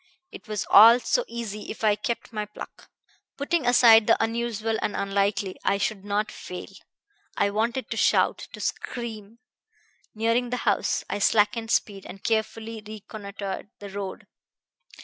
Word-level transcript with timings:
It 0.31 0.47
was 0.47 0.65
all 0.71 0.99
so 0.99 1.23
easy 1.27 1.69
if 1.69 1.83
I 1.83 1.93
kept 1.95 2.33
my 2.33 2.47
pluck. 2.47 2.89
Putting 3.37 3.67
aside 3.67 4.07
the 4.07 4.17
unusual 4.19 4.77
and 4.81 4.95
unlikely, 4.95 5.57
I 5.63 5.77
should 5.77 6.03
not 6.03 6.31
fail. 6.31 6.69
I 7.37 7.51
wanted 7.51 7.91
to 7.91 7.97
shout, 7.97 8.39
to 8.53 8.59
scream! 8.59 9.37
Nearing 10.15 10.49
the 10.49 10.57
house 10.65 11.03
I 11.07 11.19
slackened 11.19 11.69
speed, 11.69 12.07
and 12.07 12.23
carefully 12.23 12.81
reconnoitered 12.83 13.69
the 13.77 13.91
road. 13.91 14.25